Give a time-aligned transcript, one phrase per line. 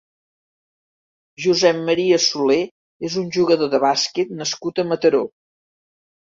[1.45, 2.59] Josep Maria Soler
[3.11, 5.25] és un jugador de bàsquet nascut a Mataró.